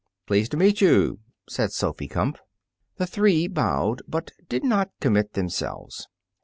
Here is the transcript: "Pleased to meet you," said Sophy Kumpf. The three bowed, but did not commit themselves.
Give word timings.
"Pleased 0.25 0.49
to 0.49 0.57
meet 0.57 0.81
you," 0.81 1.19
said 1.47 1.71
Sophy 1.71 2.07
Kumpf. 2.07 2.39
The 2.97 3.05
three 3.05 3.47
bowed, 3.47 4.01
but 4.07 4.31
did 4.49 4.63
not 4.63 4.89
commit 4.99 5.33
themselves. 5.33 6.07